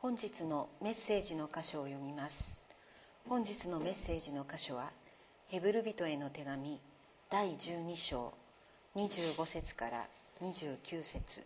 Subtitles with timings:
[0.00, 2.54] 本日のメッセージの箇所を読みます。
[3.28, 4.92] 本日のメッセージの箇所は
[5.48, 6.80] ヘブル人への手紙
[7.28, 8.32] 第12章
[8.94, 10.06] 25節から
[10.40, 11.42] 29節。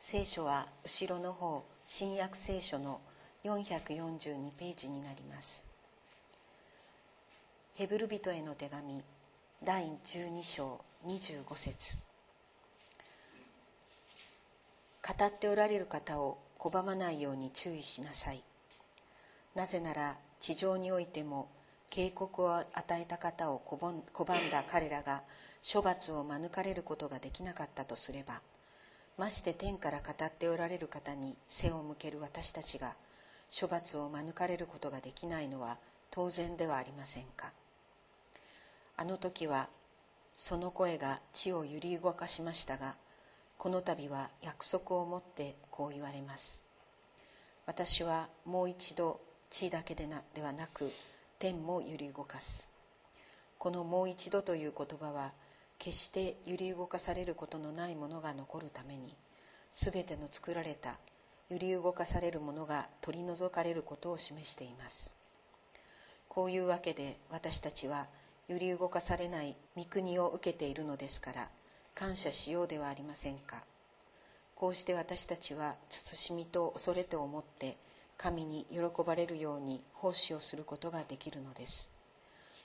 [0.00, 3.00] 聖書は後ろの方新約聖書の
[3.44, 5.64] 442ページになります。
[7.76, 9.00] ヘブル人への手紙
[9.62, 11.96] 第12章25節。
[15.06, 18.44] 語っておられる方を拒まないように注意しなさい。
[19.54, 21.48] なぜなら地上においても
[21.90, 22.66] 警告を与
[23.00, 23.92] えた方を拒
[24.46, 25.22] んだ彼らが
[25.60, 28.40] 処罰を免れることができなかったとすれば
[29.18, 32.94] まして天から語っておられる方に背を向ける私たちが
[33.60, 35.78] 処罰を免れることができないのは
[36.10, 37.50] 当然ではありませんか。
[38.96, 39.68] あの時は
[40.36, 42.94] その声が地を揺り動かしましたが
[43.60, 46.62] この度は約束をもってこう言われます。
[47.66, 49.20] 私はもう一度
[49.50, 50.90] 地だけでなではなく
[51.38, 52.66] 天も揺り動かす。
[53.58, 55.32] このもう一度という言葉は
[55.78, 59.14] 決して揺り動かされることのないものが残るために
[59.74, 60.96] 全ての作られた
[61.50, 65.14] 揺り動かされるものが取り除かれることを示しています。
[66.30, 68.06] こういうわけで私たちは
[68.48, 71.50] 揺り動かされない御国を受けているのですから
[72.00, 73.62] 感謝しようではありませんか。
[74.54, 77.76] こうして私たちは慎みと恐れと思って
[78.16, 81.90] 神に喜ばれるように奉仕をすることができるのです。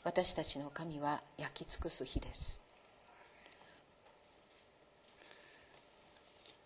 [0.05, 2.61] 私たちの神は焼き尽くす日です。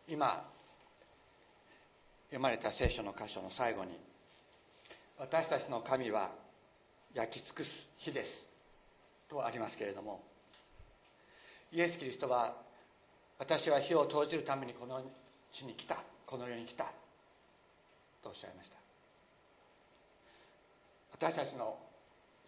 [0.08, 0.48] 今
[2.28, 3.98] 読まれた聖書の箇所の最後に
[5.18, 6.30] 私たちの神は
[7.16, 8.46] 焼き尽くす日です
[9.28, 10.29] とありますけれども
[11.72, 12.56] イエス・キリストは
[13.38, 15.02] 私は火を投じるためにこの
[15.52, 15.98] 地に来た。
[16.26, 16.86] この世に来た。
[18.22, 18.76] とおっしゃいました。
[21.14, 21.78] 私たちの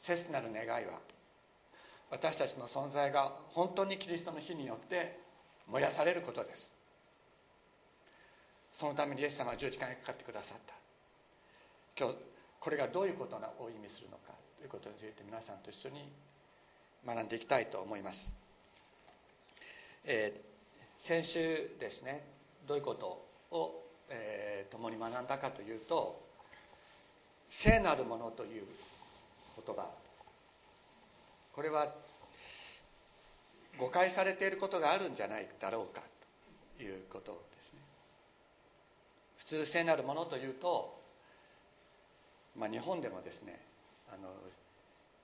[0.02, 1.00] 切なる願いは
[2.10, 5.20] 私たちの存在が本当にキリストの火によって
[5.68, 6.74] 燃やされることです。
[8.74, 10.74] そのためにイエス様は十字架にかかってくださった。
[11.98, 12.18] 今日
[12.60, 16.10] これがどういうことを意味するのかということについて皆さんと一緒に
[17.06, 18.34] 学んでいきたいと思います、
[20.06, 22.26] えー、先週ですね
[22.68, 23.26] どういうこと
[23.56, 26.22] を、えー、共に学んだかというと
[27.50, 28.64] 聖なるものという
[29.66, 29.90] 言葉。
[31.54, 31.94] これは
[33.78, 36.02] 誤解されていることがあるんじゃないだろうか
[36.78, 37.80] ということですね。
[39.38, 41.02] 普通聖なるものというと、
[42.58, 43.60] まあ、日本でもですね
[44.12, 44.30] あの、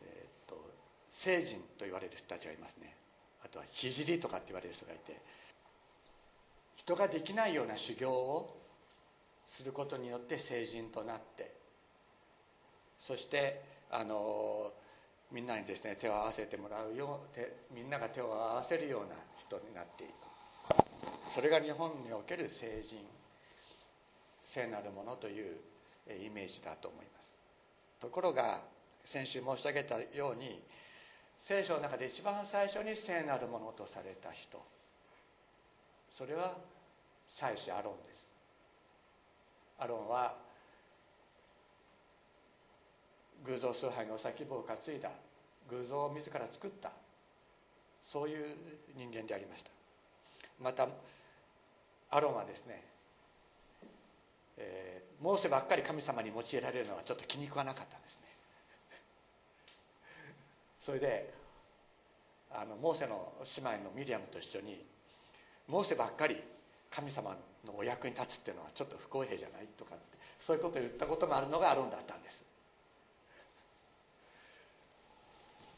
[0.01, 0.59] えー、っと
[1.09, 2.93] 聖人と言われる人たちがいますね。
[3.43, 4.73] あとは聖とかって言われる。
[4.73, 5.19] 人がいて
[6.75, 8.57] 人ができないような修行を
[9.45, 9.71] する。
[9.71, 11.51] ことによって成人となって
[12.99, 13.61] そして
[13.91, 14.71] あの
[15.31, 18.89] みんなにですね手を合わせてもらうようみんなが手を合わせる。
[18.89, 22.49] ような人になっていくそれが日本における。
[22.49, 22.99] 成人
[24.45, 24.91] 聖なる。
[24.91, 25.57] ものという
[26.09, 27.35] イメージだと思います
[27.99, 28.61] ところが
[29.03, 30.61] 先週申し上げたように
[31.39, 34.61] 聖書の中で一番最初に聖なるものとされた人。
[36.17, 36.57] それは
[37.35, 38.25] 祭司アロンです。
[39.79, 40.35] アロンは
[43.45, 45.11] 偶像崇拝の先棒を担いだ
[45.69, 46.91] 偶像を自ら作った。
[48.03, 48.55] そういう
[48.95, 49.71] 人間でありました。
[50.59, 50.87] また
[52.09, 52.83] アロンはですね、
[54.57, 58.26] えー、モーセばっかり神様に用いられるのはちょっと気に食わなかったんですね。
[60.87, 61.29] それで
[62.49, 64.85] あのモーセの姉妹のミリアムと一緒に
[65.67, 66.41] モーセばっかり
[66.89, 72.45] 神様のお役に立つっていうのはちょっと不公平じゃないとかってそういうことを言ったこともあるのがアロンだったんです。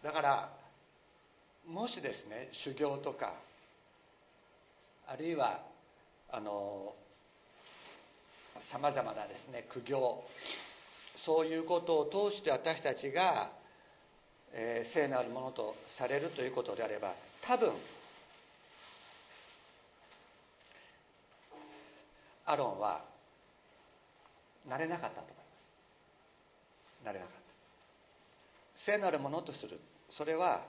[0.03, 0.49] だから
[1.67, 3.33] もしですね修行とか
[5.07, 5.61] あるいは
[6.31, 6.93] あの
[8.59, 10.23] さまざまなですね苦行
[11.15, 13.49] そういうことを通して私たちが、
[14.53, 17.71] えー、聖なるものとされるということであれば多分
[22.45, 23.03] アロンは
[24.67, 25.43] なれなかったと思いま
[27.01, 27.05] す。
[27.05, 27.41] なれなかった。
[28.75, 29.79] 聖なるものとする。
[30.09, 30.61] それは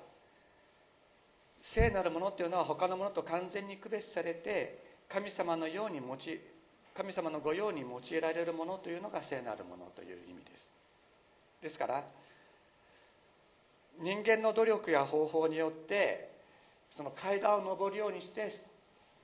[1.62, 4.78] 聖なるものっていうのは他のものと完全に区別されて
[5.08, 6.40] 神様のように用い
[6.94, 10.72] 神様の御用に用いられるものというのが聖なるものという意味です。
[11.62, 12.04] ですから
[13.98, 16.30] 人間の努力や方法によって
[16.90, 18.50] その階段を上るようにして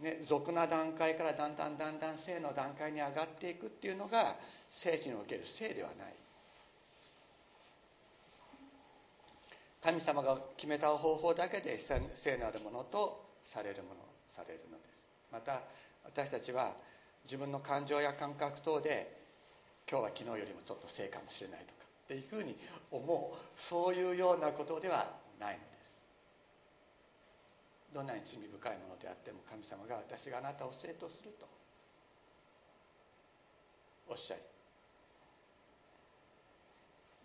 [0.01, 4.37] ね、俗な段階からだんだんだんだん性の段階に上がっていくっていうのが
[4.71, 6.13] 聖地における性ではない。
[9.83, 14.01] 神様が決めた方法だけで聖なるものとされるもの
[14.35, 15.05] されるのです。
[15.33, 15.63] また
[16.05, 16.75] 私たちは
[17.25, 19.17] 自分の感情や感覚等で
[19.89, 21.76] 今日は昨日よりもちょっと性かもしれないと。
[22.07, 22.57] っていうふうに
[22.91, 25.11] 思うそういうようなことでは
[25.41, 26.01] ないのです。
[27.93, 31.49] どんなに罪深いものであっても神様が私があなたを生とすると
[34.09, 34.41] おっしゃり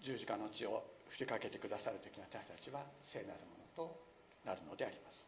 [0.01, 3.29] 十字架の血を振りかけてくださる時に私たちは聖なる
[3.77, 3.99] ものと
[4.43, 5.27] なるのであります。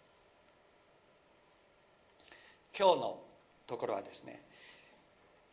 [2.75, 3.21] 今日の
[3.67, 4.41] ところはですね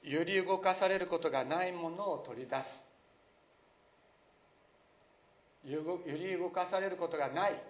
[0.03, 2.90] 揺り動かされることがないものを取り出す
[5.65, 7.63] 揺り動かされることがない。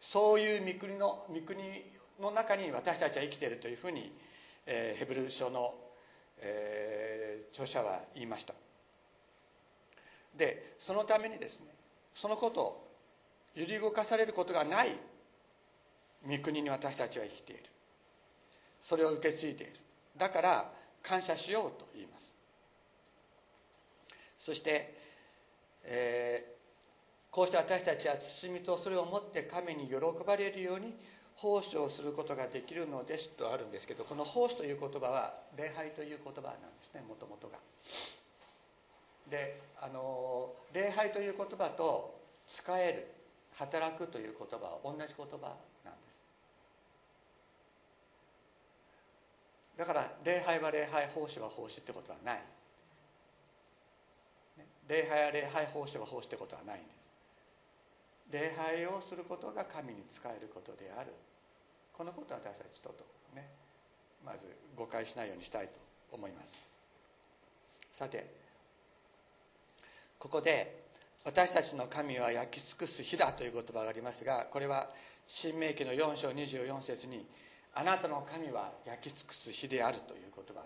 [0.00, 1.84] そういう御国の御国
[2.20, 4.12] の中に私たちは生きているというふうに、
[4.66, 5.74] えー、ヘブル書の、
[6.38, 8.54] えー、著者は言いました。
[10.36, 11.66] でそのためにですね
[12.14, 12.88] そのことを
[13.54, 14.96] 揺り動かされることがない
[16.26, 17.62] 御国に私たちは生きている。
[18.80, 19.72] それを受け継いでいる。
[20.16, 20.72] だから
[21.02, 22.36] 感謝しようと言います。
[24.38, 24.94] そして、
[25.84, 26.61] えー、
[27.32, 29.94] こうして私たちは包みとそれを持って神に喜
[30.24, 30.94] ばれるように
[31.34, 33.30] 奉仕をすることができるのです。
[33.30, 37.58] とあるんですけどこの奉仕という言葉は礼拝という言葉なんですねもともとが。
[39.30, 43.06] であの礼拝という言葉と使える
[43.56, 46.20] 働くという言葉は同じ言葉なんです。
[49.78, 52.42] だから礼拝は礼拝奉仕は奉仕ってことはない。
[54.86, 57.11] 礼拝は礼拝奉仕は奉仕ってことはないんです。
[58.32, 61.12] 礼拝をすることが神に仕えることである。
[61.92, 63.48] このことを私たちととね
[64.24, 65.78] まず誤解しないようにしたいと
[66.10, 66.54] 思います。
[67.92, 68.26] さて
[70.18, 70.82] ここで
[71.24, 74.88] 私たちの神は焼き尽くす火だという言葉がありますがこれは
[75.26, 77.26] 新明記の4章24節に
[77.74, 80.60] あなたの神は焼き尽くす火であるという言葉が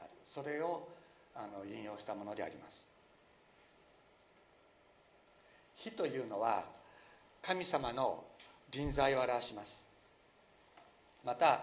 [0.00, 0.10] ある。
[0.34, 0.88] それを
[1.34, 2.88] あの引用したものであります。
[5.76, 6.77] 火というのは
[7.48, 8.24] 神様の
[8.70, 9.82] 臨在を表します。
[11.24, 11.62] また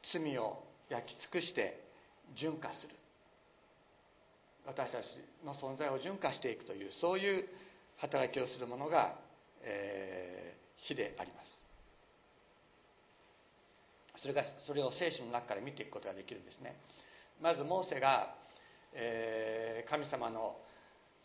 [0.00, 1.80] 罪を焼き尽くして
[2.36, 2.94] 純化する。
[4.64, 5.06] 私たち
[5.44, 7.48] の存在を純化していくというそういう
[7.96, 9.16] 働きをするものが、
[9.62, 11.58] えー、火であります。
[14.14, 16.76] それがそれを聖書の中から見ていくことができるんですね。
[17.42, 18.36] まずモーセが、
[18.92, 20.58] えー、神様の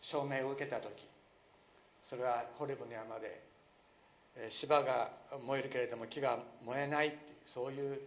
[0.00, 1.06] 証明を受けた時
[2.02, 3.49] それはホレブの山で
[4.48, 5.10] 芝が
[5.44, 8.00] 燃えるけれども木が燃えないそういう、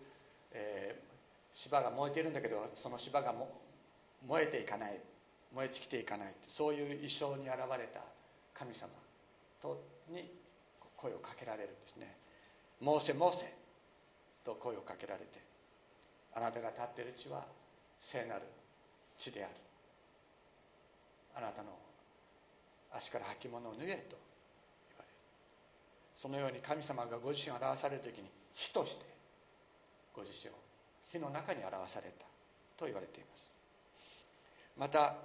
[0.54, 3.34] えー、芝が燃えているんだけどその芝が
[4.28, 5.00] 燃えていかない
[5.54, 8.02] 燃え尽きていかないそういう一生に現れた
[8.54, 8.90] 神様
[9.62, 10.32] とに
[10.96, 12.16] 声をかけられるんですね
[12.80, 13.54] 「モーセモーセ」
[14.44, 15.40] と声をかけられて
[16.34, 17.46] 「あなたが立っている地は
[18.02, 18.42] 聖なる
[19.20, 19.54] 地である」
[21.36, 21.78] 「あなたの
[22.92, 24.18] 足から履物を脱げ」と
[26.24, 29.04] そのように神様がご自身を表される時に火として
[30.16, 30.54] ご自身を
[31.12, 32.24] 火の中に表された
[32.78, 33.52] と言われています。
[34.80, 35.16] また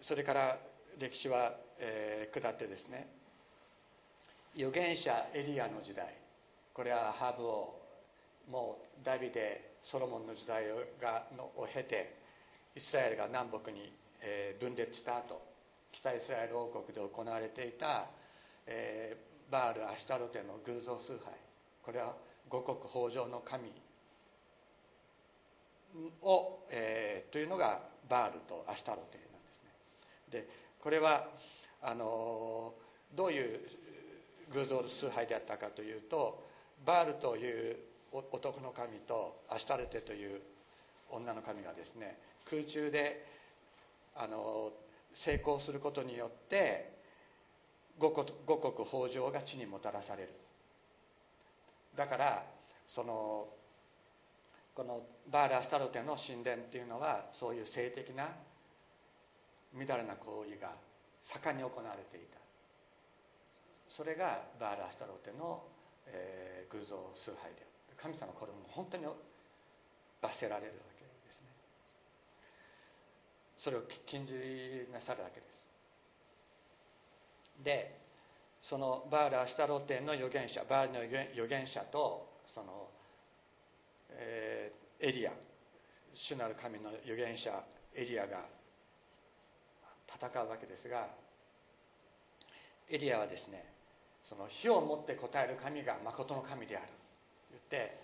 [0.00, 0.58] それから
[0.98, 3.06] 歴史は、えー、下ってですね
[4.56, 6.12] 預言者エリアの時代
[6.74, 7.80] これはハーブ王
[8.50, 10.64] もうダビデソロモンの時代
[11.00, 12.16] がのを経て
[12.74, 15.40] イスラエルが南北に、えー、分裂した後
[15.92, 18.06] 北イスラエル王国で行われていた、
[18.66, 21.32] えー、バール・アシュタロテの偶像崇拝。
[21.82, 22.14] これは
[22.48, 23.72] 五穀豊穣の神
[26.22, 29.70] を、えー、というのがバールとアシュタロテなんですね。
[30.30, 30.48] で
[30.80, 31.28] これは
[31.82, 32.74] あの
[33.14, 33.60] どういう
[34.52, 36.44] 偶像崇拝であったかというと
[36.84, 37.76] バールという
[38.12, 40.40] 男の神とアシュタルテという
[41.10, 43.24] 女の神がですね空中で
[44.16, 44.72] あの
[45.14, 46.99] 成功することによって
[48.00, 50.30] 五穀豊穣が地にもたらされる。
[51.94, 52.42] だから
[52.88, 53.48] その
[54.74, 58.28] このバール・アスタロテの神殿っていうのはそういう性的な
[59.74, 60.72] みだらな行為が
[61.20, 62.40] 盛んに行われていた。
[63.88, 65.62] それがバール・アスタロテの、
[66.06, 67.66] えー、偶像崇拝で
[68.00, 69.04] 神様これも本当に
[70.22, 71.48] 罰せられるわけですね。
[73.58, 74.32] それを禁じ
[74.90, 75.49] なさるわけです。
[77.62, 77.98] で
[78.62, 81.00] そのバール・アスタロテの預言者バールの
[81.32, 82.88] 預言者とその
[84.10, 85.32] えーエリア
[86.14, 87.50] 主なる神の預言者
[87.94, 88.44] エリアが
[90.06, 91.08] 戦うわけですが
[92.90, 93.64] エリアはですね
[94.22, 96.86] その火を持って答える神が誠の神である。
[96.86, 96.92] と
[97.52, 97.98] 言って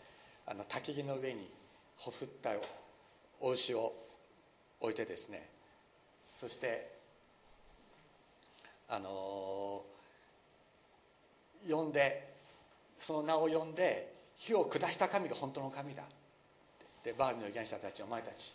[0.46, 1.52] あの焚き木の上に
[1.96, 2.50] ほふった
[3.40, 3.92] お牛を
[4.80, 5.48] 置いてですね
[6.40, 6.95] そして
[8.88, 9.82] あの
[11.68, 12.34] 呼んで
[13.00, 16.02] その名を呼んで火を下した神が本当の神だ。
[17.02, 18.54] でバールの預言者たちお前たち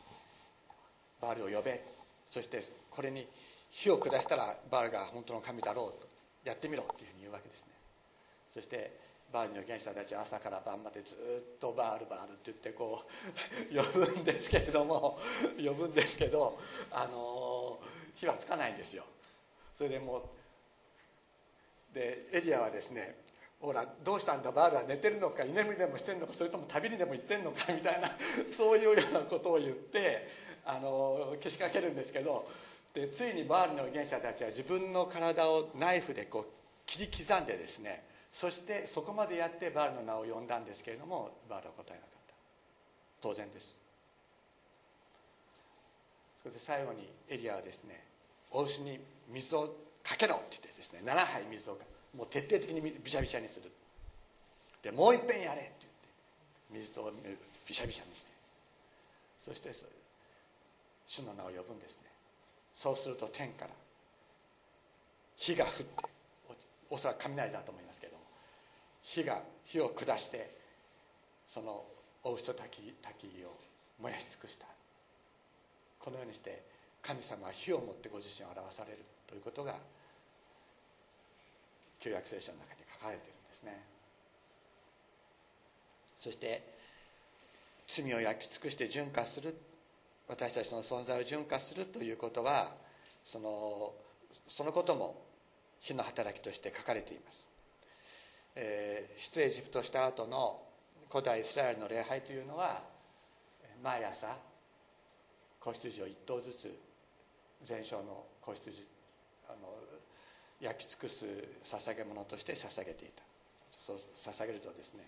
[1.22, 1.84] バールを呼べ。
[2.30, 3.28] そしてこれに
[3.70, 6.08] 火を下したらバールが本当の神だろうと
[6.44, 7.72] やってみろっていうふうに言うわけですね。
[8.50, 9.00] そして
[9.32, 13.06] バールの預言者たちは朝から晩までずっとバールバールって言ってこ
[13.72, 15.20] う 呼ぶんですけれども
[15.58, 16.60] 呼ぶんですけど
[16.92, 17.80] あの
[18.16, 19.06] 火はつかないんですよ。
[19.82, 20.30] それでも
[21.92, 23.16] うでエリアはですね
[23.60, 28.12] ほらどうしたんだバールは寝てるのか居眠りでもしてるのかそれとも旅にでも行ってんのかみたいな
[28.54, 30.28] そういうようなことを言って
[30.66, 32.48] あのけしかけるんですけど
[32.94, 36.46] でついにバールの預言者たちは自分の体をナイフでこう
[36.86, 42.36] 切り刻んでですねそしてそこまでやってバールの名を呼んだんですけれどもバールは答えなかった。
[43.20, 43.76] 当然です。
[46.44, 48.12] それで最後にエリアはですね
[48.52, 49.00] お牛に
[49.32, 51.78] 水をかけろって言ってですね7杯水を
[52.16, 53.72] もう徹底的にびしゃびしゃにする。
[54.84, 56.08] でもういっぺんやれって言って
[56.72, 57.14] 水と
[57.68, 58.32] びしゃびしゃにして。
[59.40, 59.72] そして
[61.08, 62.10] 主の名を呼ぶんですね。
[62.74, 63.72] そうすると天から
[65.36, 65.86] 火が降って
[66.90, 68.24] おそらく雷だと思いますけれども
[69.02, 70.56] 火が火を下して
[71.48, 71.86] その
[72.24, 73.56] お牛と滝滝を
[74.02, 74.66] 燃やし尽くした。
[76.00, 76.64] このようにして
[77.02, 79.00] 神様は火をもってご自身を表される。
[79.32, 79.76] ということが
[82.00, 83.84] 旧約聖書の中に書かれてるんですね。
[86.20, 86.62] そして
[87.88, 89.56] 罪を焼き尽くして純化する
[90.28, 92.76] 私たちの存在を純化するということは
[93.24, 93.94] その
[94.48, 95.22] そのことも
[95.80, 97.46] 火の働きとして書かれています、
[98.56, 100.62] えー、出エジプトした後の
[101.10, 102.82] 古代イスラエルの礼拝というのは
[103.84, 104.38] 毎朝
[105.60, 106.80] 子羊を1頭ずつ
[107.66, 108.88] 全焼の子羊
[109.52, 109.76] あの
[110.60, 111.26] 焼き尽くす
[111.64, 113.24] 捧げ物として捧げていた。
[113.72, 115.04] そう捧げるとですね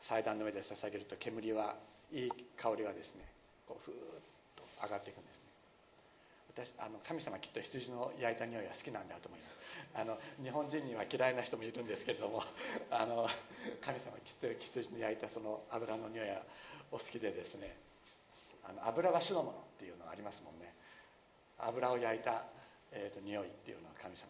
[0.00, 1.76] 祭壇の上で捧げると煙は
[2.10, 3.24] いい香りがですね
[3.68, 3.96] こうふーっ
[4.56, 5.40] と上がっていくんですね。
[6.52, 9.50] 私あの神様きっと羊の焼いた匂いが好きなんだと思います。
[9.94, 12.42] あの日本人には嫌いな人もいるんですけれども
[12.90, 13.28] あの
[13.80, 16.42] 神様きっと羊の焼いたその油の匂いが
[16.90, 17.76] お好きでですね
[18.64, 20.72] あの油は主のものっていうのがありますもんね。
[21.58, 22.44] 油を焼いた、
[22.92, 24.26] えーと、匂いっていうのは神様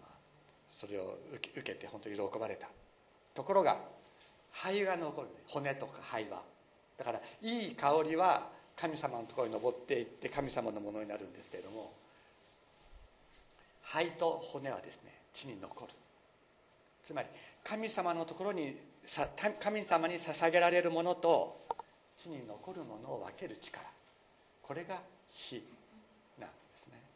[0.70, 2.68] それを受けて本当に喜ばれた。
[3.34, 3.78] ところが
[4.52, 6.42] 灰が残る、骨とか灰は。
[6.98, 11.92] だからいい香りは神様のところに登っていって神様のものになるんですけれども
[13.82, 15.92] 灰と骨はですね地に残る。
[17.02, 17.28] つまり
[17.64, 18.76] 神様のところに
[19.58, 21.58] 神様に捧げられるものと
[22.16, 23.84] 地に残るものを分ける力。
[24.62, 25.00] これが
[25.30, 25.62] 火
[26.38, 27.09] なんですね。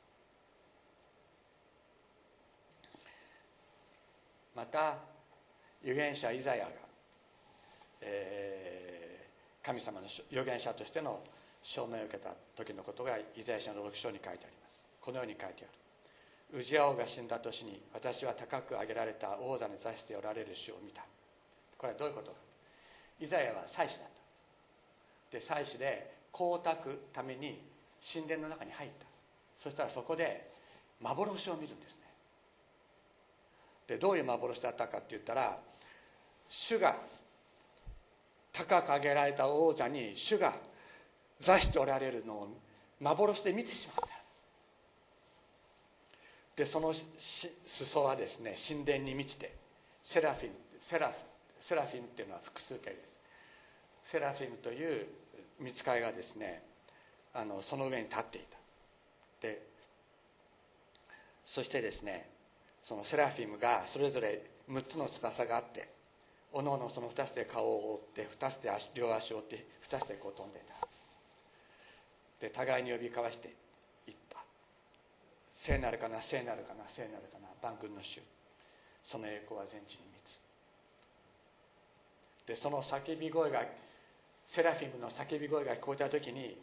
[4.54, 4.96] また
[5.82, 6.70] 預言者イザヤが、
[8.00, 11.20] えー、神様の預言者としての
[11.62, 14.84] 証明を受けた時のことがイザヤ書の6章に書いてあります。
[15.00, 16.61] このように書いてある。
[16.61, 21.02] ウジア王が死んだ年に私は高く上げられた王座に座しておられる主を見た。
[21.76, 22.37] これはどういうことか。
[23.20, 24.08] イザヤは祭司だっ
[25.30, 25.37] た。
[25.38, 26.76] で祭司で光沢
[27.12, 27.61] ために
[28.00, 29.06] 神殿の中に入った。
[29.58, 30.50] そしたらそこで
[31.00, 32.03] 幻を見るんですね。
[33.86, 35.58] でどういう幻だったかって言ったら
[36.48, 36.96] 主が
[38.52, 40.54] 高く上げられた王座に主が
[41.40, 42.48] 座しておられるのを
[43.00, 44.14] 幻で見てしまった。
[46.56, 49.56] でその裾はですね神殿に満ちて
[50.02, 51.14] セラフィムセラフ
[51.60, 53.18] セラフィムっていうのは複数形です。
[54.04, 55.06] セラフィムという
[55.58, 56.62] 見つかいがですね
[57.32, 58.58] あのその上に立っていた。
[59.40, 59.62] で
[61.44, 62.28] そしてですね
[62.84, 65.88] そのセラフィムがそれぞれ6つの翼があって
[66.52, 70.86] おのおのその2つで顔を覆って2つで両足を覆って2つでこう飛んでいた。
[72.40, 73.48] で互いに呼び交わして
[74.06, 74.36] いった。
[75.48, 78.20] 聖なるかな聖なるかな聖なるかな万軍の主。
[79.02, 80.40] その栄光は全地に満つ。
[82.46, 83.64] でその叫び声が
[84.46, 86.56] セラフィムの叫び声が聞こえた時に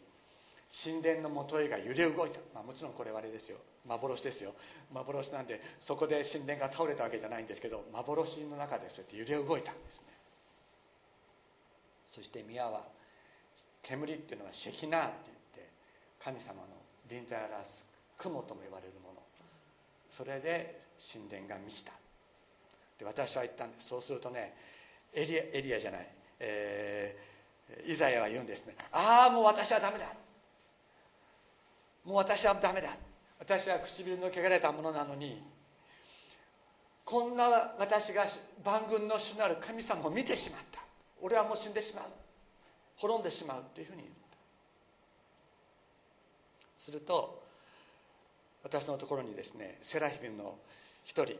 [0.72, 3.58] 神殿のもとへが揺れ動いた、まあ、もちろんこれはあれですよ。
[3.86, 4.54] 幻ですよ。
[4.90, 10.06] 幻なんでそこで神殿が倒れたわけじゃないんですけど幻の中でそうやって揺れ動いたんですね。
[12.08, 12.84] そして宮は
[13.82, 15.70] 煙っていうのはシェキナーって言って
[16.22, 16.68] 神様の
[17.08, 17.84] 臨在を表す
[18.18, 19.20] 雲とも言われるもの。
[20.10, 20.80] それで
[21.12, 21.92] 神殿が満ちた。
[22.98, 23.88] で私は言ったんです。
[23.88, 24.54] そうするとね
[25.12, 26.08] エリアエリアじゃない、
[26.40, 30.06] えー、イザヤは言うんですねああもう私はダメだ。
[32.04, 32.96] もう私はダメだ。
[33.38, 35.42] 私は唇の汚れたものなのに
[37.04, 38.24] こんな私が
[38.64, 40.80] 万軍の主なる神様を見てしまった。
[41.20, 42.04] 俺はもう死んでしまう。
[42.96, 44.22] 滅んでしまうっていうふうに言った。
[46.78, 47.42] すると
[48.62, 50.58] 私のところにですねセラフィムの
[51.04, 51.34] 一人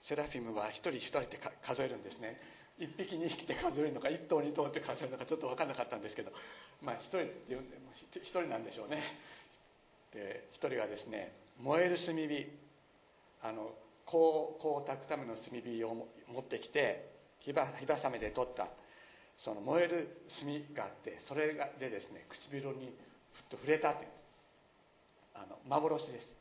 [0.00, 2.40] セラフィムは一人一人って数えるんですね。
[2.78, 6.30] 一匹二匹で数えるのか一頭二頭って数えるのかちょっと分からなかったんですけど
[6.80, 7.76] まあ一人っていうんで
[8.14, 9.02] 一人なんでしょうね。
[10.12, 12.46] で一人はですね燃える炭火。
[13.40, 13.70] あの
[14.04, 18.68] 香を焚くための炭火を持ってきて火ば火ばさみで取った。
[19.36, 22.92] その燃える炭があってそれでですね唇に
[23.32, 24.10] ふっと触れたっていう
[25.34, 26.36] あの幻です。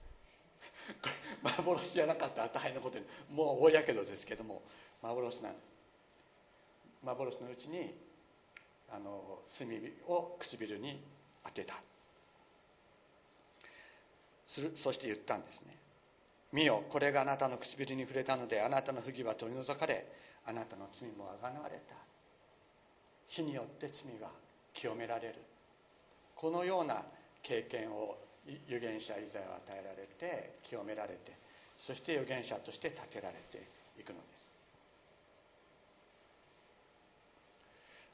[1.43, 3.05] 幻じゃなかったら大変なことに。
[3.29, 4.63] もう大やけどですけども
[5.01, 5.65] 幻なんです。
[7.03, 7.95] 幻のうちに
[8.89, 9.67] あの炭
[10.07, 11.03] を唇に
[11.45, 11.75] 当てた。
[14.47, 15.75] するそして言ったんですね。
[16.53, 20.07] 見よこれがあなたの唇に触れたのであなたの不義は取り除かれ
[20.45, 21.95] あなたの罪もあがなわれた。
[23.27, 24.29] 火によって罪が
[24.73, 25.35] 清められる。
[26.35, 27.03] このような
[27.43, 28.17] 経験を
[28.67, 31.33] 預言者イザヤは与えられて清められて
[31.77, 33.67] そして預言者として立てられて
[33.99, 34.47] いくのです。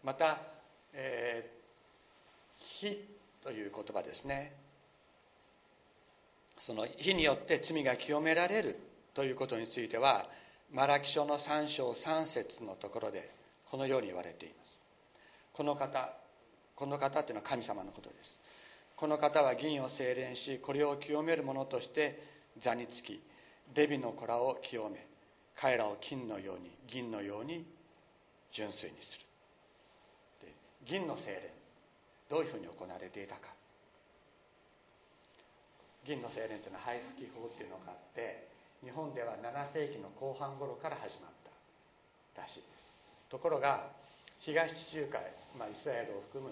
[0.04, 0.38] また、
[0.94, 3.08] えー、火
[3.42, 4.63] という言葉ですね。
[6.66, 8.80] その火によって罪が清められる
[9.14, 10.26] ということについては
[10.72, 13.32] マラキ書の3章3節のところで
[13.70, 14.72] このように言われています。
[15.52, 16.14] この方
[16.74, 18.40] この方というのは神様のことです。
[18.96, 22.24] この方は銀を精錬しこれを清める者として
[22.58, 23.22] 座につき
[23.76, 25.06] デビの子らを清め
[25.58, 27.66] 彼らを金のように銀のように
[28.54, 29.26] 純粋にする。
[30.86, 31.42] 銀の精錬
[32.30, 33.50] どういうふうに行われていたか。
[36.06, 38.48] 銀の精錬というのは配布法っていうのがあって
[38.84, 41.32] 日本では7世紀の後半頃から始まっ
[42.36, 42.92] たらしいです。
[43.30, 43.88] ところが
[44.40, 45.24] 東地中海、
[45.58, 46.52] まあ、イスラエルを含む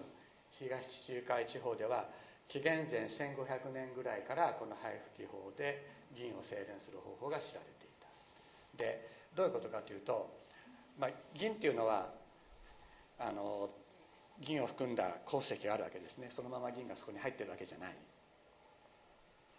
[0.56, 2.08] 東地中海地方では
[2.48, 5.84] 紀元前1500年ぐらいからこの配布法で
[6.16, 8.08] 銀を精錬する方法が知られていた。
[8.78, 10.32] でどういうことかというと、
[10.98, 12.10] まあ、銀っていうのは
[13.20, 13.70] あの
[14.40, 16.30] 銀を含んだ鉱石があるわけですね。
[16.34, 17.96] そのまま銀がそこに入ってるわけじゃない。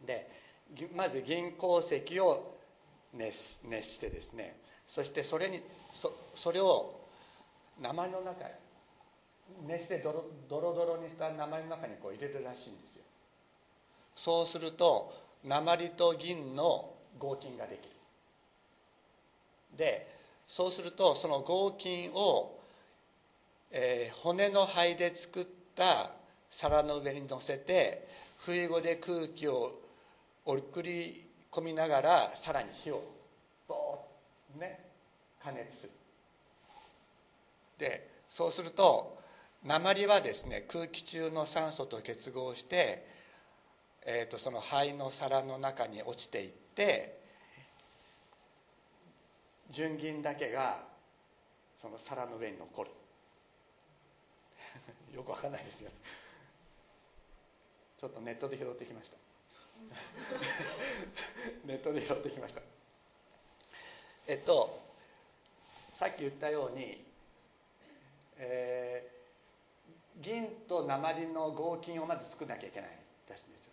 [0.06, 0.28] で
[0.94, 2.56] まず銀鉱石を
[3.14, 5.62] 熱熱してですねそしてそれに
[5.92, 7.00] そそれを
[7.80, 8.58] 鉛の中へ
[9.66, 13.02] 熱してドロドロドロにした鉛の中にこう入れるらしいんですよ。
[14.14, 15.12] そうすると
[15.44, 17.90] 鉛と銀の合金ができる。
[19.76, 20.06] で
[20.46, 22.58] そうするとその合金を、
[23.70, 26.10] えー、骨の灰で作った
[26.50, 28.06] 皿の上に乗せて
[28.38, 29.81] 不意語で空気を
[30.44, 33.02] 送り込みながらさらに火を
[33.68, 34.84] ボーッね
[35.42, 35.90] 加熱する。
[37.78, 39.18] でそうすると
[39.64, 43.06] 鉛はですね空気中の酸素と結合して、
[44.04, 47.20] えーと、その肺の皿の中に落ちていって
[49.70, 50.80] 純銀だけが
[51.80, 52.90] その皿の上に残る。
[55.14, 55.90] よくわかんないですよ
[58.00, 59.16] ちょっとネットで拾ってきました。
[61.64, 62.62] ネットで拾ってきました。
[64.26, 64.80] えっと
[65.98, 67.04] さっき言ったように、
[68.38, 72.90] えー、銀と鉛の合金をまず作らなきゃいけない
[73.28, 73.64] らしいんです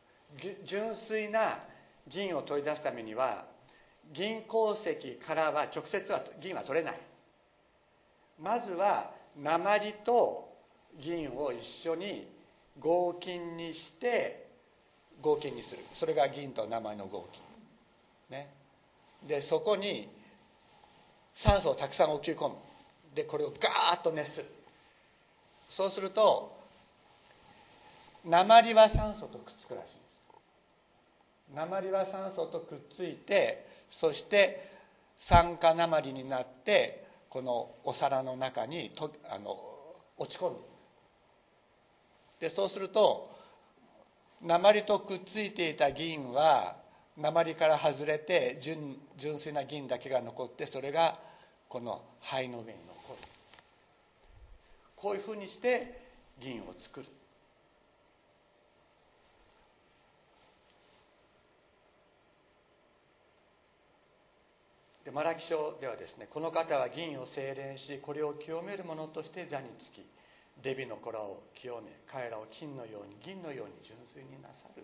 [0.47, 0.55] よ。
[0.63, 1.59] 純粋な
[2.07, 3.45] 銀を取り出すためには
[4.11, 6.99] 銀鉱石からは直接は銀は取れない。
[8.39, 10.49] まずは鉛と
[10.97, 12.27] 銀を一緒に
[12.79, 14.48] 合金にして
[15.21, 15.83] 合金にする。
[15.93, 17.43] それが銀と鉛の合金
[18.29, 18.49] ね。
[19.27, 20.09] でそこに
[21.33, 22.55] 酸素をたくさん置き込む。
[23.13, 24.45] でこれをガーッと熱する。
[25.69, 26.57] そうすると
[28.25, 29.87] 鉛は酸素とくっつくらしい。
[29.87, 30.09] です
[31.55, 34.71] 鉛は酸素とくっついてそして
[35.17, 39.59] 酸化鉛になってこのお皿の中にとあの
[40.17, 40.57] 落ち込む
[42.39, 43.38] でそうすると
[44.41, 46.77] 鉛とくっついていた銀は
[47.17, 51.19] 鉛から外れて純純粋な銀だけが残ってそれが
[51.67, 53.19] この灰の上に残る。
[54.95, 56.01] こういうふうにして
[56.39, 57.05] 銀を作る。
[65.03, 70.05] でマラキ書ではですねこの方は銀を精錬しこれを清める者として座につき
[70.63, 74.83] レビの子らを清め彼らを金のように銀のように純粋になさる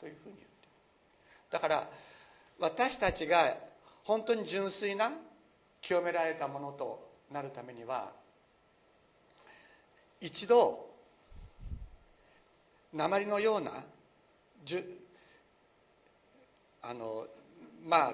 [0.00, 0.72] というふうに言ってる
[1.50, 1.88] だから
[2.58, 3.56] 私たちが
[4.04, 5.12] 本当に純粋な
[5.80, 8.10] 清められたものとなるためには
[10.20, 10.88] 一度
[12.92, 13.84] 鉛のような
[14.64, 14.98] じゅ
[16.82, 17.26] あの
[17.86, 18.12] まあ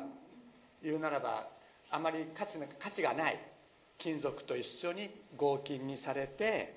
[0.83, 1.47] 言うならば
[1.90, 3.38] あまり価値価値がない
[3.98, 6.76] 金属と一緒に合金にされて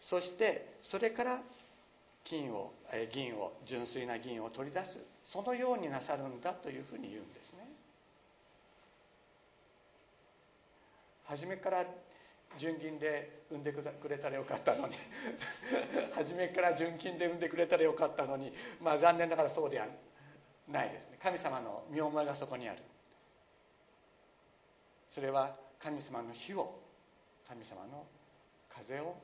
[0.00, 1.38] そしてそれから
[2.24, 2.72] 金を
[3.12, 7.66] 銀を純粋な銀を取り出すそのようになさるんだというふうに言うんですね。
[11.24, 11.84] 初めから
[12.58, 14.94] 純金で産んでくれたらよかったのに。
[16.14, 18.52] 初めから純金で産んでくれたらよかったのに。
[18.80, 19.86] まあ残念ながらそうでは
[20.68, 21.18] ないですね。
[21.22, 22.82] 神様の見覚えがそこにある。
[25.10, 26.80] それは神様の火を
[27.46, 28.06] 神様の
[28.74, 29.16] 風を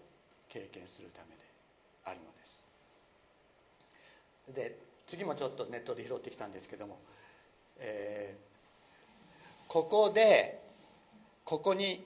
[0.50, 1.40] 経験するためで
[2.04, 2.28] あるので
[4.52, 4.54] す。
[4.54, 6.98] で次もちょっとネットで拾ってきたんですけども、
[7.78, 10.60] えー、ここで
[11.44, 12.04] ここに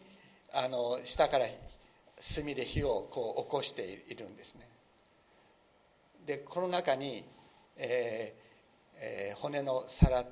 [0.52, 4.68] あの下から炭で火をこう起こしているんですね。
[6.26, 7.24] でこの中に、
[7.76, 10.24] えーえー、骨の皿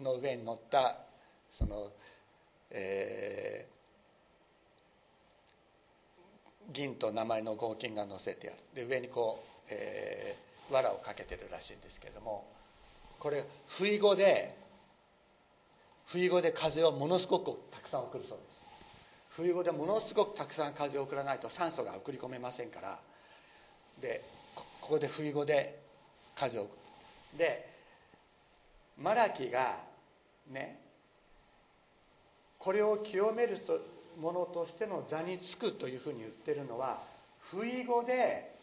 [0.00, 0.98] の上に乗った
[1.52, 1.92] その
[2.70, 8.56] えー、銀と鉛の合金が乗せてある。
[8.74, 12.46] で上にこう、えー、藁をかけてるらしいんですけれども
[13.18, 14.56] これ不意語で
[16.06, 18.60] 不意語で風をものすごくたくさん送るそうです。
[19.30, 22.98] 不意語でものすごくたくさん風を送らないと酸素が送り込めませんから
[24.00, 25.80] でここで不意語で
[26.34, 26.76] 風を送
[27.32, 27.38] る。
[27.38, 27.70] で
[28.98, 29.78] マラキが
[30.48, 30.79] ね
[32.60, 33.58] これを清める
[34.20, 37.02] ものとしての座につくというふうに言ってるのは
[37.50, 38.54] 不意語で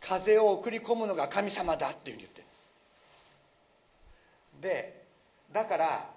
[0.00, 2.68] 風を送り込むのが神様だっていうふうに言ってるんです。
[4.62, 5.04] で
[5.52, 6.10] だから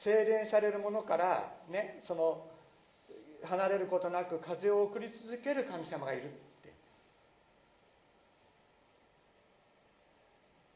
[0.00, 2.44] 精錬されるものからねその
[3.44, 6.32] 離れることなく風を送り続ける神様がいる。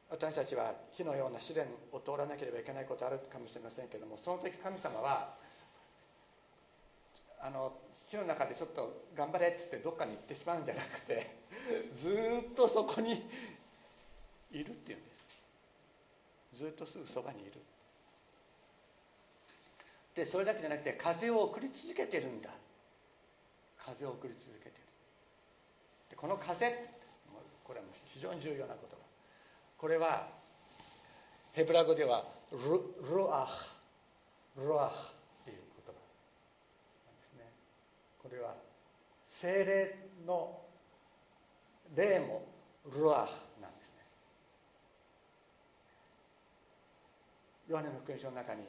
[0.09, 5.35] 私たちは火のような試練を通らなければいけないことあるかもしれませんけどもその時神様は
[7.42, 7.73] あの
[8.09, 11.35] 火の中でちょっと頑張れっつってどっかに行ってしまうんじゃなくて
[11.97, 12.11] ず
[12.53, 13.27] っとそこに
[14.53, 15.11] いるっていうんで
[16.55, 16.62] す。
[16.62, 17.53] ずっとすぐそばにいる。
[20.14, 22.51] でそれだけじゃなくて風を送り続けてるんだ。
[23.77, 24.85] 風を送り続けてる。
[26.11, 26.88] でこの風
[27.64, 28.96] これは非常に重要なこと。
[29.79, 30.29] これは
[31.53, 32.59] ヘブラ語ではル
[33.15, 33.49] ルアハ。
[34.57, 35.12] ルアハ。
[35.45, 35.93] という言葉。
[35.93, 37.53] なんですね。
[38.23, 38.55] これは
[39.41, 40.61] 精霊の
[41.95, 42.47] 霊も
[42.95, 43.29] ルアハ。
[43.61, 44.05] なんですね。
[47.69, 48.62] ヨハネの福音書の中に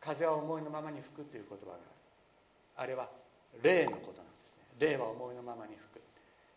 [0.00, 1.82] 風は思いのままに吹くという言葉がある。
[2.76, 3.08] あれは
[3.62, 4.90] 霊のことなんですね。
[4.90, 6.02] 霊は思いのままに吹く。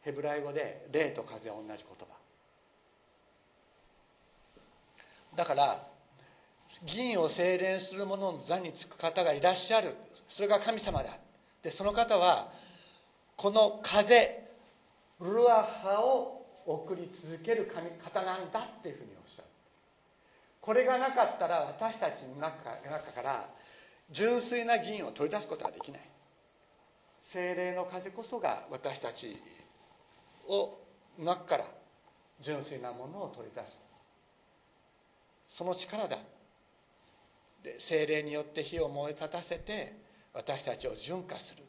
[0.01, 2.18] ヘブライ語で霊と風は同じ言葉。
[5.39, 5.87] だから
[6.83, 9.95] 銀を精錬する者の座につく方がいらっしゃる。
[10.27, 11.17] それが神様だ。
[11.63, 12.51] でその方は
[13.37, 14.49] この風
[15.21, 19.47] ルアハを送り続ける神方なんだっていうふうにおっしゃる。
[20.59, 23.49] これがなかったら私たちの中中から
[24.11, 26.01] 純粋な銀を取り出すことができない。
[27.23, 29.41] 精霊の風こそが私たち
[30.49, 30.77] を
[31.17, 31.65] 中から
[32.41, 33.88] 純粋なものを取り出す。
[35.49, 36.17] その力だ。
[37.63, 39.97] で精霊によって火を燃え立たせて
[40.33, 41.63] 私たちを純化する。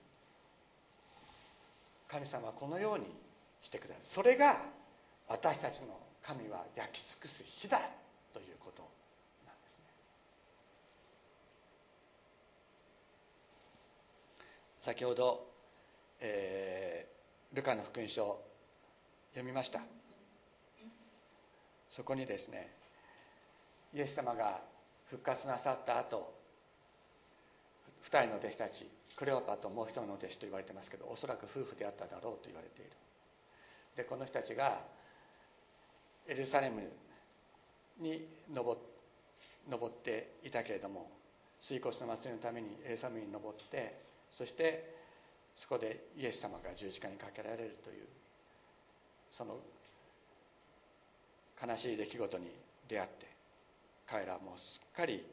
[2.07, 3.07] 神様はこのように
[3.63, 4.57] してくださるそれが
[5.29, 7.81] 私たちの神は焼き尽くす火だ
[8.35, 8.83] ということ
[9.47, 9.85] なんですね。
[14.81, 15.47] 先ほど、
[16.21, 18.43] えー、ルカの福音書
[19.31, 19.81] 読みました。
[21.89, 22.80] そこにですね
[23.95, 24.61] イエス様が
[25.07, 26.33] 復活なさった後
[28.05, 32.91] 2人の弟子たちクレオパともう一人の弟子と言われてますけどおそらく夫婦であっただろうと言われている。
[33.97, 34.81] でこの人たちが
[36.27, 36.83] エルサレム
[37.99, 41.11] に登っていたけれども
[41.61, 44.01] 水骨の祭りのためにエルサレムに登って
[44.31, 44.95] そして
[45.57, 48.07] そこでイエス様が十字架にかけられるという
[49.31, 49.59] その
[51.63, 52.47] 悲しい出来事に
[52.89, 53.27] 出会って
[54.11, 55.25] 彼らもすっかり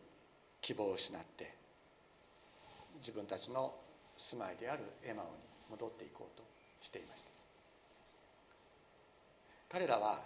[0.62, 1.56] 希望を失って
[3.00, 3.74] 自分たちの
[4.18, 5.32] 住まいであるエマオに
[5.72, 6.44] 戻っていこうと
[6.82, 7.30] していました。
[9.70, 10.22] 彼らは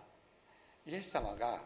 [0.86, 1.60] イエス様が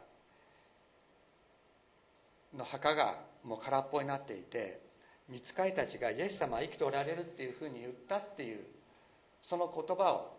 [2.53, 4.79] の墓がもう空っぽになっていて
[5.27, 8.59] 見つかりたちがイエス様は生きておられるっていうふうに言ったっていう
[9.41, 10.37] その言葉を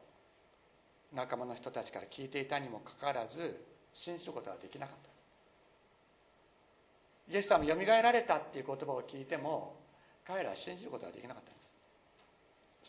[1.13, 5.16] 仲間の人たちから聞いていたにもかかわらず信じることはできなかった。
[7.29, 9.81] イエス様よみがえられたっていう言葉を聞いても
[10.27, 11.71] 彼らは信じることができなかったんです。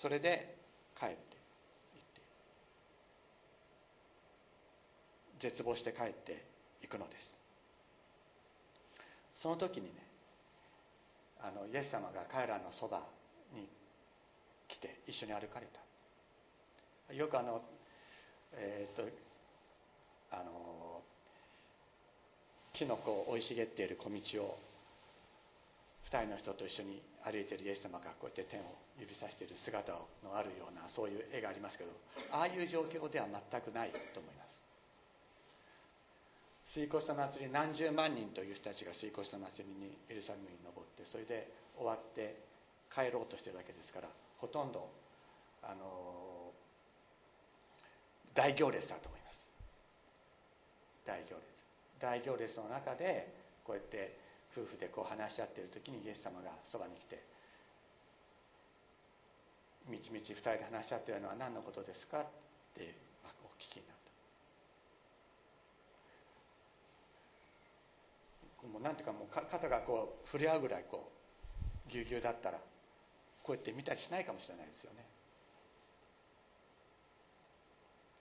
[0.01, 0.55] それで
[0.97, 1.19] 帰って行っ
[2.13, 2.21] て
[5.39, 6.45] 絶望して帰って
[6.83, 7.37] いくのです。
[9.35, 9.91] その時にね
[11.41, 13.03] あのイエス様が彼らのそば
[13.53, 13.67] に
[14.67, 15.67] 来て一緒に歩かれ
[17.07, 17.13] た。
[17.13, 17.61] よくあの
[18.53, 19.03] えっ、と
[20.31, 21.01] あの
[22.77, 24.59] キノコ生い茂っている小道を
[26.11, 28.63] 2人の人と一緒に歩いているイエス様がこうやって天を
[28.99, 31.89] 指さしている姿のあるようなそういう絵がありますけど
[32.31, 34.61] ああいう状況では全くないと思います。
[36.69, 42.37] 水越の祭り何十万人という人たちが水越の祭りにエルサレムに登ってそれで終わって
[42.93, 44.87] 帰ろうとしてるわけですからほとんど
[45.63, 46.53] あの
[48.35, 49.49] 大行列だと思います。
[51.07, 51.56] 大行列。
[51.99, 53.33] 大行列の中で
[53.63, 54.17] こうやって
[54.55, 57.23] 夫婦でこう話し合っている時にイエス様がそばに来て
[59.87, 62.25] 「みちみち二人で話し合ってるのは何のことですか?」っ
[62.75, 62.95] て
[63.43, 63.95] お聞きになっ
[68.61, 71.11] たもうなんていうかもう肩がこう触れ合うぐらいこ
[71.87, 72.59] うぎゅうぎゅうだったら
[73.43, 75.05] こうやって見たりしないかもしれないですよね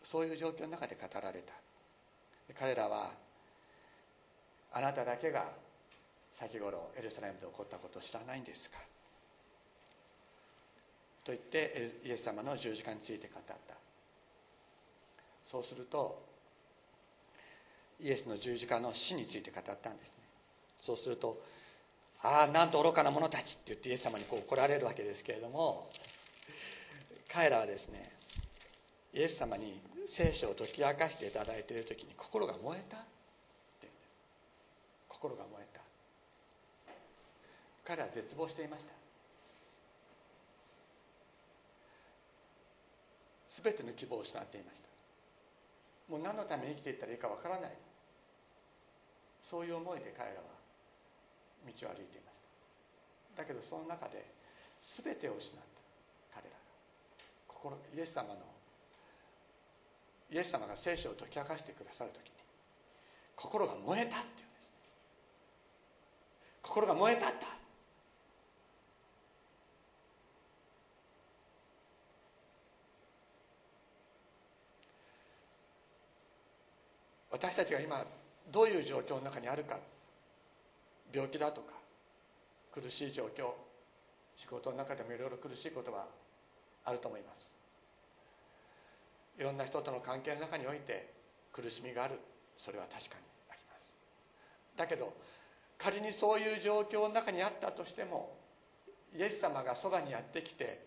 [0.05, 1.53] そういう状況の中で語られた
[2.55, 3.26] 彼らは
[4.77, 5.47] あなただけが
[6.35, 8.77] 先頃エルサレムで起こったことを知らないんですか？
[11.25, 13.75] と言ってイエス様の十字架について語った。
[15.43, 16.23] そうすると
[18.01, 20.15] イエスの十字架の死について語ったんですね。
[20.83, 21.43] そうすると
[22.23, 25.91] 「ああなんと愚かな者たち」って言ってイエス様にこう怒られるわけですけれども
[27.29, 28.13] 彼らはですね
[29.15, 32.99] イエス様に聖書を解き明かしていただいている時に心が燃えた。
[35.27, 35.81] 心が燃えた。
[37.85, 38.93] 彼は絶望していました。
[43.63, 44.87] 全ての希望を失っていました。
[46.13, 47.73] もう何のために生きていったらいいかわからない。
[49.43, 50.47] そういう思いで彼らは
[51.67, 52.41] 道を歩いていまし
[53.35, 53.43] た。
[53.43, 54.25] だけどその中で
[55.03, 55.59] 全てを失っ
[56.31, 56.39] た。
[56.39, 56.57] 彼らが。
[57.49, 58.39] 心イエス様の
[60.31, 62.35] イエス様が聖書を解き明かしてくださる時に
[63.35, 64.46] 心が燃えたって
[66.67, 67.47] 心が燃えたった。
[77.31, 78.05] 私たちが今
[78.51, 79.79] どういう状況の中にあるか。
[81.13, 81.73] 病気だとか
[82.75, 83.53] 苦しい状況
[84.35, 86.07] 仕事の中でもいろいろ苦しいことは
[86.85, 87.49] あると思います。
[89.39, 91.15] いろんな人との関係の中において
[91.53, 92.19] 苦しみがある。
[92.59, 93.89] それは確かにあります。
[94.77, 95.15] だけど
[95.79, 98.37] 仮にそういう状況の中にあったとしても
[99.17, 100.85] イエス様がそばにやってきて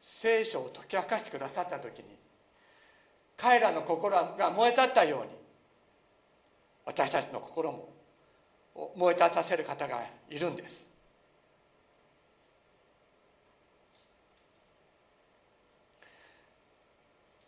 [0.00, 2.04] 聖書を解き明かしてくださった時に
[3.36, 5.28] 彼らの心が燃え立ったように
[6.84, 7.88] 私たちの心も
[8.96, 10.88] 燃え立たせる方がいるんです。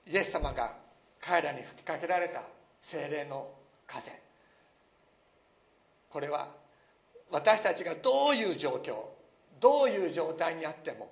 [0.07, 0.75] イエス様が
[1.21, 2.43] 彼らに吹きかけられた
[2.81, 3.49] 精霊の
[3.87, 4.11] 風。
[6.11, 6.49] これは
[7.31, 8.97] 私たちがどういう状況
[9.61, 11.11] どういう状態にあっても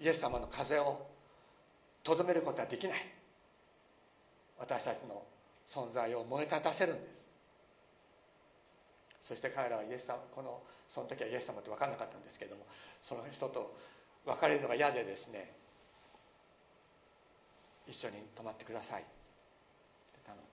[0.00, 1.06] イエス様の風を
[2.02, 2.98] とどめることはできない。
[4.58, 5.22] 私たちの
[5.66, 7.24] 存在を燃え立たせるんです。
[9.22, 10.60] そして彼らはイエス様この
[10.90, 12.66] その時はイエス様って分からなかったんですけども
[13.02, 13.74] その人と
[14.26, 15.50] 別れるのが嫌でですね
[17.86, 20.44] 一緒に泊まってくださいって頼んだ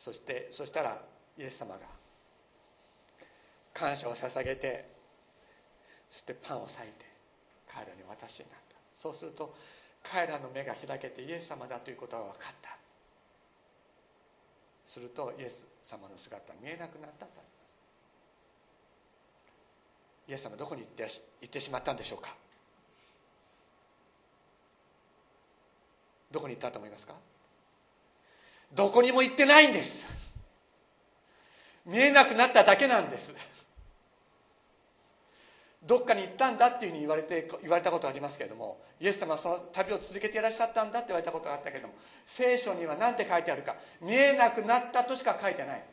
[0.00, 0.98] そしてそしたら
[1.36, 1.80] イエス様が
[3.74, 4.88] 感謝を捧げて
[6.10, 7.04] そしてパンを裂いて
[7.68, 8.76] 彼らに渡しになった。
[8.98, 9.54] そうすると
[10.02, 12.70] 彼らの目が開けてイエス様だということが分かった。
[14.86, 17.42] するとイエス様の姿見えなくなったとありま
[20.26, 22.34] すイエス様どこに行って行ってしまったんでしょうか。
[26.30, 27.14] どこに行ったと思いますか？
[28.72, 30.06] どこにも行ってないんです。
[31.86, 33.34] 見えなくなっただけなんです。
[35.82, 41.94] どっかに行ったんだっていうふうに言われて言われたことがありますけれどもイエス様はその旅を続けていらっしゃったんだって言われたことがあったけれども
[42.26, 45.84] 聖書には何て書いてあるか見えなくなったとしか書いてない。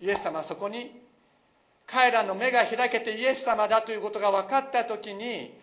[0.00, 1.00] イエス様はそこに
[1.86, 5.56] 彼らの目が開けてイエス様だということが分かった時に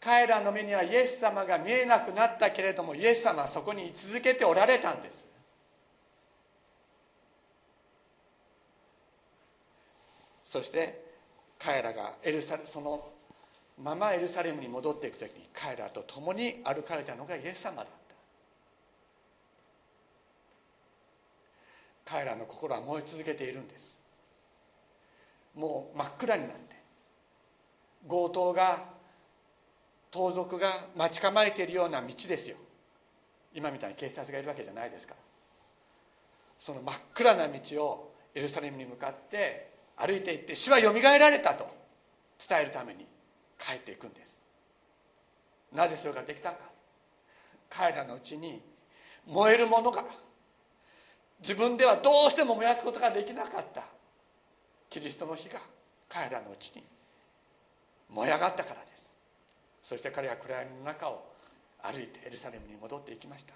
[0.00, 5.26] 彼らの目にはイエス様が見えなくなったけれどもイエス様はそこに居続けておられたんです。
[10.44, 11.04] そして
[11.58, 13.10] 彼らがエルサその
[13.82, 17.98] ままエルサレムに戻っていく時に彼らと共に歩かれたのがイエス様だった。
[22.12, 23.98] 彼らの心は燃え続けているんです。
[25.54, 26.76] もう真っ暗になって
[28.08, 28.97] 強盗が
[30.10, 32.56] 盗賊が待ち構えているような道ですよ。
[33.54, 35.14] 今みたいに警察がいるわけじゃないですか。
[35.14, 35.20] ら
[36.58, 41.68] その真っ暗な道をエルサレムに向かって歩いていって主はよみがえられたと
[42.48, 43.06] 伝えるために
[43.58, 44.40] 帰っていくんです。
[45.72, 46.58] なぜそれができたか。
[47.68, 48.62] 彼らのうちに
[49.26, 50.04] 燃えるものが
[51.40, 53.84] 自分ではどうしても燃やすことができなかった。
[54.88, 55.60] キリストの火が
[56.08, 56.82] 彼らのうちに
[58.08, 59.07] 燃え上がったからです。
[59.88, 61.24] そして彼は暗闇の中を
[61.82, 63.54] 歩いてエルサレムに戻っていきました。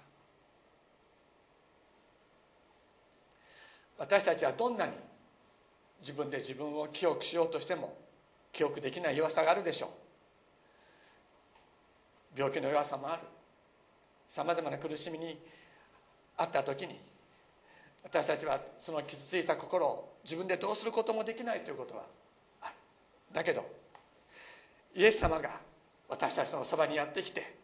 [3.99, 4.93] 私たちはどんなに
[6.01, 7.95] 自分で自分を記憶しようとしても
[8.51, 9.91] 記憶できない弱さがあるでしょ
[12.35, 12.39] う。
[12.39, 13.21] 病気の弱さもある。
[14.27, 15.37] さまざまな苦しみに
[16.37, 16.99] あった時に
[18.03, 22.05] 私たちはその傷ついた心を自分でどうすることもできないということは
[22.61, 22.73] ある。
[23.31, 23.63] だけど
[24.95, 25.72] イエス様が
[26.09, 27.55] 私たちのそばにやってきて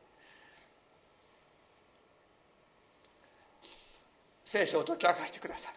[4.46, 5.76] 聖書を解き明かしてくださる。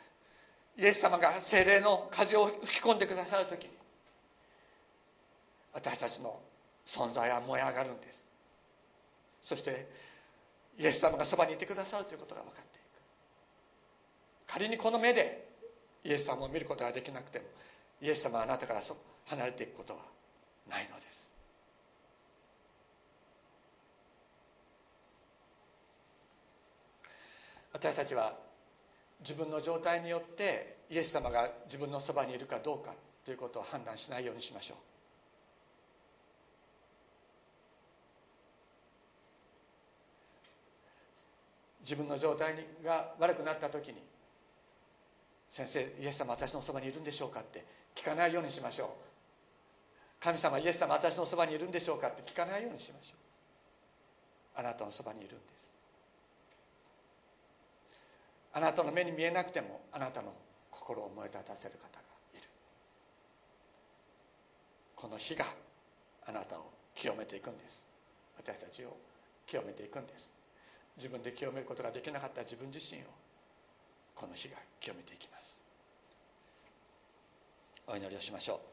[0.82, 3.68] イエス様が精霊の風を吹き込んでくださる時
[5.74, 6.40] 私たちの
[6.86, 8.24] 存在は燃え上がるんです。
[9.44, 9.86] そして
[10.78, 12.84] イエス様がそばにいてくださるということが分かっていく。
[14.46, 15.48] 仮にこの目で
[16.04, 17.44] イエス様を見ることができなくても
[18.00, 18.80] イエス様はあなたから
[19.26, 20.00] 離れていくことは
[20.68, 21.31] ないのです。
[27.72, 28.36] 私たちは
[29.20, 32.92] 自分の状態によってイエス様が自分のそばにいるかどうか
[33.24, 34.76] ということを判断しないようにしましょう。
[41.82, 42.54] 自分の状態
[42.84, 44.02] が悪くなった時に
[45.50, 48.88] 「先生イエス様私のそばにいるんでしょうか?」って聞かないようにしましょう。
[50.20, 54.60] 神様イエス様私のそばにいるんでしょうかって聞かないようにしましょう。
[54.60, 55.71] あなたのそばにいるんです。
[58.54, 60.32] あなたの目に見えなくてもあなたの
[60.70, 62.00] 心を燃え立たせる方が
[62.34, 62.48] いる。
[64.94, 65.46] この火が
[66.26, 67.82] あなたを清めていくんです。
[68.36, 68.96] 私たちを
[69.46, 70.30] 清めていくんです。
[70.96, 73.04] 自分で清めることができなかった自分自身を
[74.14, 75.58] この火が清めていきます。
[77.86, 78.71] お祈りをしましょう。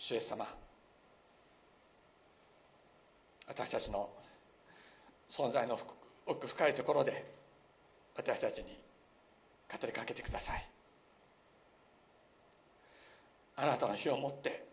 [0.00, 0.46] 主イエス様。
[3.46, 4.08] 私たちの
[5.28, 5.78] 存在の
[6.24, 7.30] 奥深いところで
[8.16, 8.80] 私たちに
[9.70, 10.66] 語りかけてください。
[13.56, 14.64] あなたの火を持って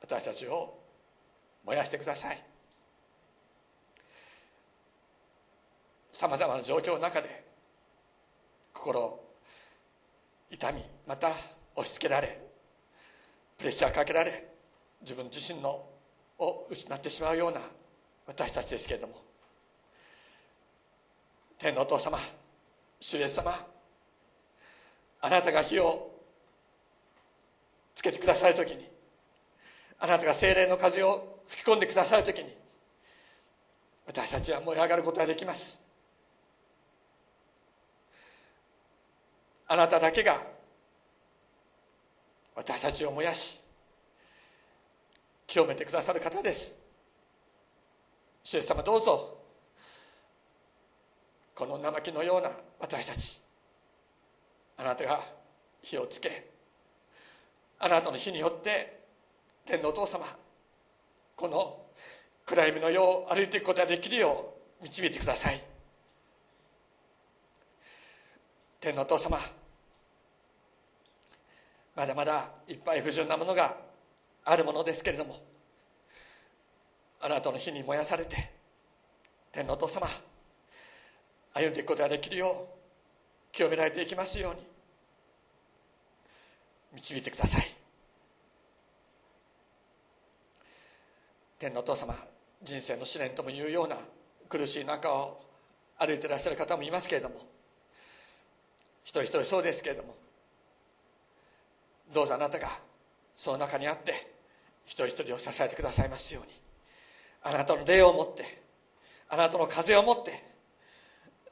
[0.00, 0.78] 私たちを
[1.64, 2.40] 燃やしてください。
[6.12, 7.44] さまざまな状況の中で
[8.72, 9.20] 心
[10.52, 11.32] 痛みまた
[11.74, 12.45] 押し付けられ
[13.58, 14.46] プレッシャーかけられ
[15.00, 15.84] 自分自身の
[16.38, 17.60] を失ってしまうような
[18.26, 19.26] 私たちですけれども。
[21.58, 22.18] 天のお父様
[23.00, 23.66] 主イエス様
[25.22, 26.10] あなたが火を
[27.94, 28.86] つけてくださる時に
[29.98, 32.54] あなたが精霊の風を吹き込んでくださる時に
[34.06, 35.78] 私たちは燃え上がることができます。
[39.66, 40.40] あなただけが
[42.56, 43.60] 私たちを燃やし
[45.46, 46.76] 清めてくださる方です。
[48.42, 49.38] 主イエス様どうぞ
[51.54, 52.50] この生木のような
[52.80, 53.40] 私たち
[54.76, 55.20] あなたが
[55.82, 56.50] 火をつけ
[57.78, 59.00] あなたの火によって
[59.64, 60.26] 天のお父様
[61.34, 61.82] この
[62.44, 65.62] 暗闇の世を歩いていくことができるよう導いてください。
[68.80, 69.38] 天のお父様
[71.96, 73.76] まだまだいっぱい不純なものが
[74.44, 75.42] あるものですけれども
[77.20, 78.52] あなたの火に燃やされて
[79.50, 80.06] 天のお父様
[81.54, 82.76] 歩んでいくことができるよう
[83.52, 84.60] 清められていきますように
[86.96, 87.76] 導いてください。
[91.58, 92.14] 天のお父様
[92.62, 93.96] 人生の試練ともいうような
[94.48, 95.40] 苦しい中を
[95.98, 97.36] 歩いていらっしゃる方もいますけれども
[99.04, 100.14] 一人一人そうですけれども
[102.12, 102.78] どうぞあなたが
[103.36, 104.32] その中にあって
[104.84, 106.52] 一人一人を支えてくださいますように。
[107.42, 108.62] あなたの霊を持って
[109.28, 110.42] あなたの風を持って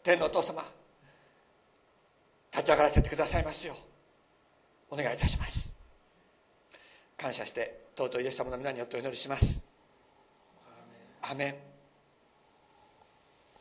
[0.03, 0.65] 天のお父様
[2.53, 3.75] 立ち上がらせてくださいますよ
[4.91, 5.73] うお願いいたします。
[7.17, 9.63] 感謝して尊いイエス様の皆によってお祈りします。
[11.23, 11.74] アメン